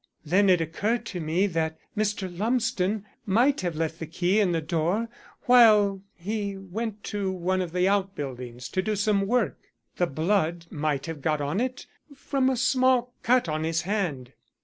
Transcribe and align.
Then 0.25 0.49
it 0.49 0.59
occurred 0.61 1.05
to 1.05 1.19
me 1.19 1.45
that 1.45 1.77
Mr. 1.95 2.27
Lumsden 2.35 3.05
might 3.27 3.61
have 3.61 3.75
left 3.75 3.99
the 3.99 4.07
key 4.07 4.39
in 4.39 4.51
the 4.51 4.59
door 4.59 5.09
while 5.43 6.01
he 6.15 6.57
went 6.57 7.03
to 7.03 7.31
one 7.31 7.61
of 7.61 7.71
the 7.71 7.87
outbuildings 7.87 8.67
to 8.69 8.81
do 8.81 8.95
some 8.95 9.27
work. 9.27 9.59
The 9.97 10.07
blood 10.07 10.65
might 10.71 11.05
have 11.05 11.21
got 11.21 11.39
on 11.39 11.59
it 11.61 11.85
from 12.15 12.49
a 12.49 12.57
small 12.57 13.13
cut 13.21 13.47
on 13.47 13.63
his 13.63 13.83
hand." 13.83 14.33